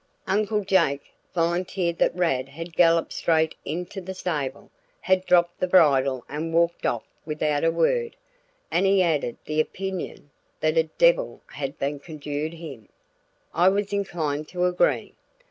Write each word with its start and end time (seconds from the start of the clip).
Uncle 0.25 0.63
Jake 0.63 1.13
volunteered 1.31 1.99
that 1.99 2.15
Rad 2.15 2.49
had 2.49 2.75
galloped 2.75 3.13
straight 3.13 3.53
into 3.63 4.01
the 4.01 4.15
stable, 4.15 4.71
had 5.01 5.27
dropped 5.27 5.59
the 5.59 5.67
bridle 5.67 6.25
and 6.27 6.51
walked 6.55 6.87
off 6.87 7.03
without 7.23 7.63
a 7.63 7.69
word; 7.69 8.15
and 8.71 8.87
he 8.87 9.03
added 9.03 9.37
the 9.45 9.59
opinion 9.61 10.31
that 10.59 10.75
a 10.75 10.85
"debbil 10.97 11.41
had 11.45 11.77
done 11.77 11.99
conjured 11.99 12.53
him." 12.53 12.89
I 13.53 13.69
was 13.69 13.93
inclined 13.93 14.47
to 14.47 14.65
agree. 14.65 15.13